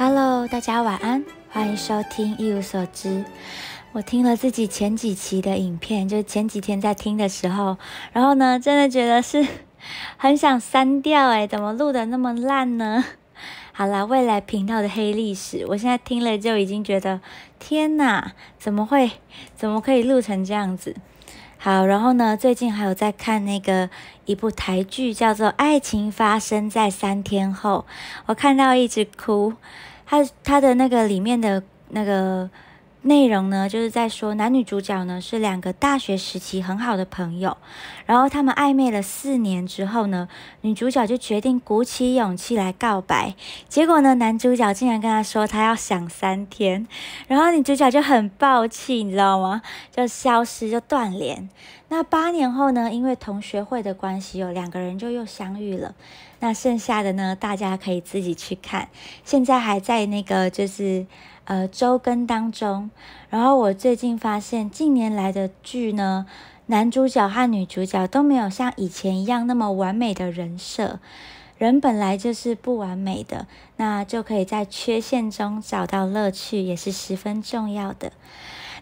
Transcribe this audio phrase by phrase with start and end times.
[0.00, 3.24] Hello，大家晚安，欢迎收听一无所知。
[3.90, 7.76] 我听了自己前几期的影片，就是前几天在听的时候，
[8.12, 9.44] 然后呢，真的觉得是
[10.16, 13.04] 很想删掉，诶，怎么录的那么烂呢？
[13.72, 17.20] 好啦，未来频道的黑历史，我现在听了就已经觉得，
[17.58, 19.10] 天哪，怎么会，
[19.56, 20.94] 怎么可以录成这样子？
[21.58, 23.90] 好，然后呢，最近还有在看那个
[24.24, 27.84] 一部台剧，叫做《爱情发生在三天后》，
[28.26, 29.52] 我看到一直哭，
[30.06, 32.48] 他他的那个里面的那个。
[33.02, 37.56] 内容呢，就是在说男女主角呢是两个大学时期很好的朋友，
[38.06, 40.28] 然后他们暧昧了四年之后呢，
[40.62, 43.34] 女主角就决定鼓起勇气来告白，
[43.68, 46.88] 结果呢，男主角竟然跟她说他要想三天，
[47.28, 49.62] 然后女主角就很暴气，你知道吗？
[49.94, 51.48] 就消失就断联。
[51.90, 55.94] 那八年后呢，因为同学会的关系，有两个人就又相遇了。
[56.40, 58.88] 那剩下的呢，大家可以自己去看，
[59.24, 61.06] 现在还在那个就是。
[61.48, 62.90] 呃，周更当中，
[63.30, 66.26] 然后我最近发现，近年来的剧呢，
[66.66, 71.00] 男主角和女主角都没有像以前一样那么完美的人设。
[71.56, 73.46] 人本来就是不完美的，
[73.78, 78.12] 那就可以在缺陷中找到乐趣，也是十分重要的。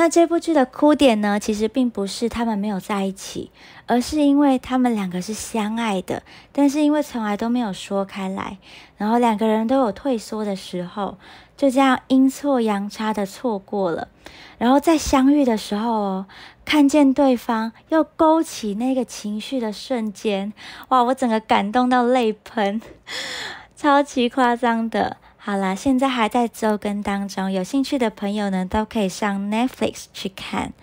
[0.00, 3.50] 那这部剧的哭点呢，其实并不是他们没有在一起，
[3.84, 8.56] 而是因为他们两个是相爱的，但是因为从来都没有说开来，
[8.96, 11.18] 然后两个人都有退缩的时候，
[11.54, 14.08] 就这样阴错阳差的错过了，
[14.56, 16.24] 然后在相遇的时候，
[16.64, 20.54] 看见对方又勾起那个情绪的瞬间，
[20.88, 22.80] 哇，我整个感动到泪喷，
[23.76, 25.18] 超级夸张的。
[25.42, 30.74] 好啦，现在还在周更当中，有兴趣的朋友呢，都可以上 Netflix 去看。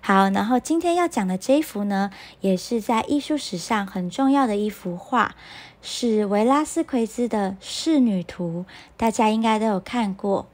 [0.00, 5.34] 好，然后今天要讲的这一幅呢，也是在艺术史上很重要的一幅画，
[5.82, 8.64] 是维拉斯奎兹的《仕女图》，
[8.96, 10.46] 大家应该都有看过。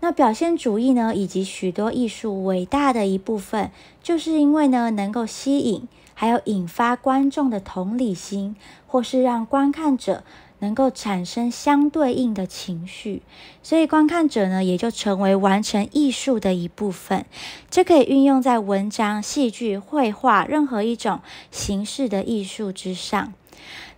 [0.00, 3.70] 那表现主义呢，以及许多艺术伟大的一部分，
[4.02, 8.56] 就是因为呢，能够吸引，还有引发观众的同理心，
[8.88, 10.24] 或是让观看者。
[10.60, 13.22] 能够产生相对应的情绪，
[13.62, 17.24] 所以观看者呢也就成为完成艺术的一部分。
[17.70, 21.20] 这可以运用在文章、戏剧、绘画任何一种
[21.50, 23.32] 形式的艺术之上。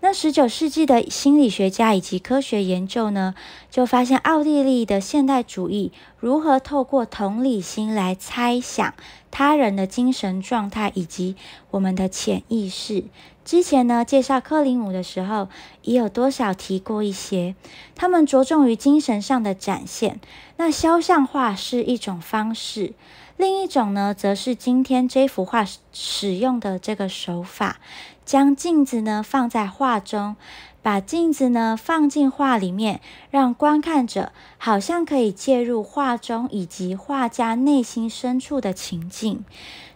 [0.00, 3.34] 那十九世纪的心理学家以及科学研究呢，
[3.70, 8.94] 就发现奥地利的现代主义如何透过同理心来猜想
[9.30, 11.36] 他人的精神状态以及
[11.70, 13.04] 我们的潜意识。
[13.44, 15.48] 之前呢，介绍克林姆的时候，
[15.82, 17.56] 也有多少提过一些。
[17.96, 20.20] 他们着重于精神上的展现。
[20.56, 22.92] 那肖像画是一种方式，
[23.40, 25.64] 另一种呢，则是今天这幅画
[25.94, 27.78] 使用的这个手法，
[28.26, 30.36] 将镜子呢放在画中，
[30.82, 33.00] 把镜子呢放进画里面，
[33.30, 39.42] 让观看者好像可以介入画中以及画家内心深处的情境。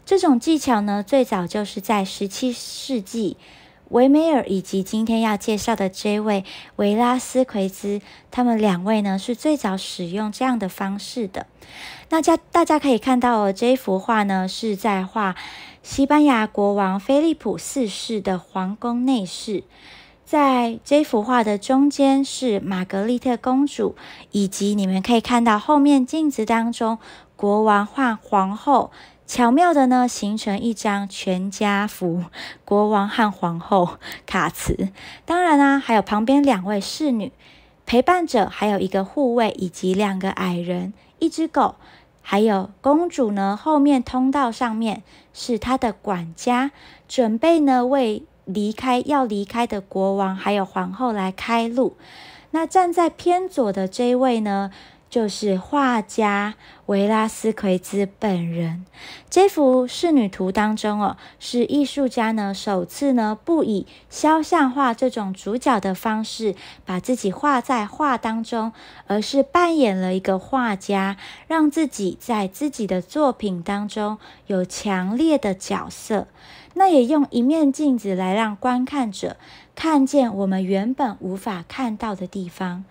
[0.07, 3.37] 这种技巧呢，最早就是在十七世纪，
[3.95, 6.45] 维梅尔以及今天要介绍的这位
[6.75, 8.01] 维拉斯奎兹，
[8.33, 11.47] 他们两位呢是最早使用这样的方式的。
[12.09, 15.37] 那家大家可以看到哦，这幅画呢是在画
[15.85, 19.63] 西班牙国王菲利普四世的皇宫内饰，
[20.25, 23.95] 在这幅画的中间是玛格丽特公主，
[24.33, 26.99] 以及你们可以看到后面镜子当中
[27.37, 28.91] 国王换皇后。
[29.27, 32.25] 巧妙的呢，形成一张全家福，
[32.65, 34.91] 国王和皇后卡词。
[35.25, 37.33] 当然啦，还有旁边两位侍女
[37.87, 41.77] 陪伴着，还有一个护卫以及两个矮人，一只狗，
[42.21, 43.59] 还有公主呢。
[43.61, 45.03] 后面通道上面
[45.33, 46.71] 是她的管家，
[47.09, 51.97] 准备呢为离开要离开的国王还有皇后来开路。
[52.51, 54.71] 那站在偏左的这位呢？
[55.15, 56.55] 就是画家
[56.87, 58.85] 维拉斯奎兹本人。
[59.31, 68.73] 这幅仕女图当中哦，是艺术家呢首次呢不以肖像画这种主角的方式把自己画在画当中，
[69.07, 71.17] 而是扮演了一个画家，
[71.47, 74.19] 让自己在自己的作品当中
[74.49, 76.27] 有强烈的角色。
[76.75, 79.37] 那也用一面镜子来让观看者
[79.75, 82.85] 看见我们原本无法看到的地方。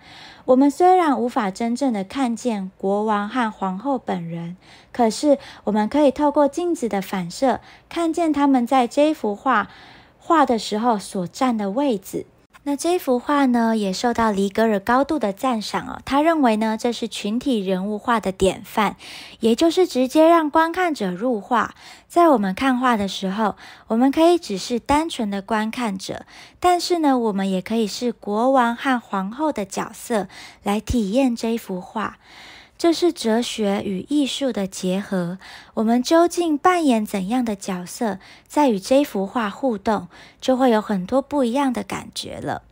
[0.46, 4.56] 我们虽然无法真正的看见国王和皇后本人，
[4.92, 9.70] 可是我们可以透过镜子的反射，看见他们在这幅画
[10.18, 12.26] 画的时候所站的位置。
[12.66, 16.00] 那这幅画呢，也受到里格尔高度的赞赏哦。
[16.06, 18.96] 他认为呢，这是群体人物画的典范，
[19.40, 21.74] 也就是直接让观看者入画。
[22.08, 23.56] 在我们看画的时候，
[23.88, 26.24] 我们可以只是单纯的观看者，
[26.58, 30.28] 但是呢，我们也可以是国王和皇后的角色
[30.62, 32.16] 来体验这幅画。
[32.76, 35.38] 这是哲学与艺术的结合。
[35.74, 40.08] 我们究竟扮演怎样的角色，在与这幅画互动，
[40.40, 42.62] 就会有很多不一样的感觉了。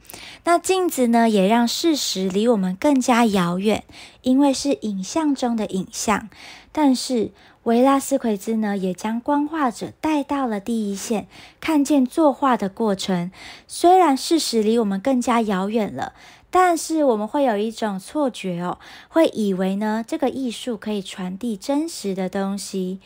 [0.45, 3.85] 那镜子呢，也让事实离我们更加遥远，
[4.21, 6.29] 因为是影像中的影像。
[6.71, 7.31] 但是
[7.63, 11.29] 维拉斯奎兹呢，也将观画者带到了第一线，
[11.61, 13.31] 看见作画的过程。
[13.67, 16.13] 虽然事实离我们更加遥远了。
[16.53, 18.79] 但是我们会有一种错觉哦，
[19.09, 23.01] 会以为呢这个艺术可以传递真实的东西，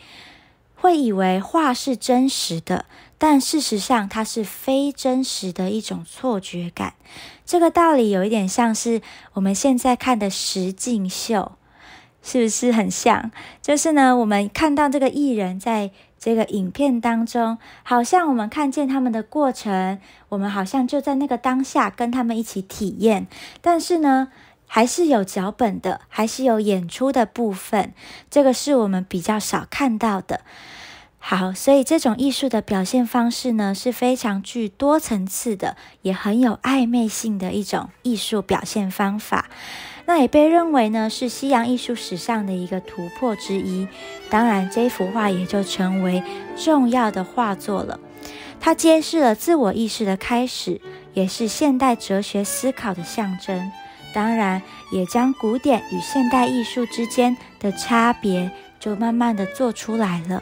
[0.74, 6.94] 会以为画是真实的，但事实上它是非真实的一种错觉感。
[7.44, 9.00] 这个道理有一点像是
[9.34, 11.52] 我们现在看的实境秀，
[12.22, 13.30] 是不是很像？
[13.62, 15.92] 就是呢，我们看到这个艺人在。
[16.26, 20.00] 这个影片当中，好像我们看见他们的过程，
[20.30, 23.28] 我们好像就在那个当下跟他们一起体验。
[23.60, 24.32] 但是呢，
[24.66, 27.92] 还是有脚本的，还是有演出的部分，
[28.28, 30.40] 这个是我们比较少看到的。
[31.28, 39.46] 好，所以这种艺术的表现方式呢，是非常具多层次的，也很有暧昧性的一种艺术表现方法。
[40.04, 43.88] 那也被认为呢是西洋艺术史上的一个突破之一，
[44.30, 46.22] 当然这幅画也就成为
[46.56, 47.98] 重要的画作了。
[48.60, 50.80] 它揭示了自我意识的开始，
[51.12, 53.72] 也是现代哲学思考的象征。
[54.14, 54.62] 当然，
[54.92, 60.40] 也将古典与现代艺术之间的差别就慢慢的做出来了。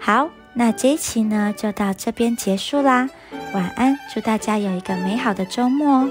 [0.00, 3.08] 好，那这一期呢就到这边结束啦，
[3.52, 6.10] 晚安，祝大家有一个美好的周末哦。